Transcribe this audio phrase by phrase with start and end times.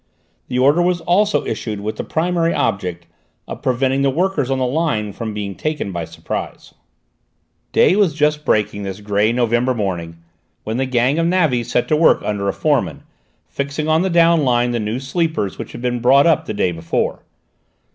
[0.47, 3.05] The order was also issued with the primary object
[3.47, 6.73] of preventing the workers on the line from being taken by surprise.
[7.71, 10.17] Day was just breaking this grey December morning,
[10.63, 13.03] when the gang of navvies set to work under a foreman,
[13.47, 16.71] fixing on the down line the new sleepers which had been brought up the day
[16.71, 17.21] before.